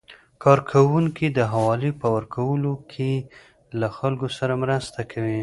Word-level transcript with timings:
کارکوونکي 0.43 1.25
د 1.37 1.39
حوالې 1.51 1.91
په 2.01 2.07
ورکولو 2.15 2.71
کې 2.91 3.11
له 3.79 3.87
خلکو 3.97 4.27
سره 4.37 4.53
مرسته 4.63 4.99
کوي. 5.11 5.39